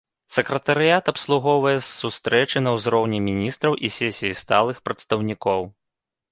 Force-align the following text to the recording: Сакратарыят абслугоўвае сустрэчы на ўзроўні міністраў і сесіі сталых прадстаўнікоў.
Сакратарыят 0.35 1.11
абслугоўвае 1.11 1.73
сустрэчы 1.99 2.57
на 2.65 2.75
ўзроўні 2.77 3.19
міністраў 3.29 3.73
і 3.85 3.95
сесіі 3.99 4.35
сталых 4.43 4.77
прадстаўнікоў. 4.89 5.61